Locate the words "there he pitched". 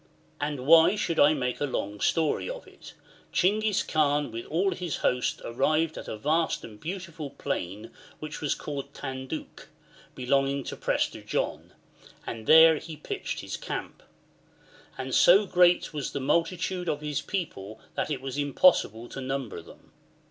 12.47-13.41